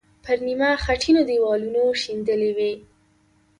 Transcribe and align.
پر 0.23 0.37
نیمه 0.47 0.69
خټینو 0.83 1.21
دیوالونو 1.29 1.83
شیندلې 2.01 2.51
وې. 2.57 2.71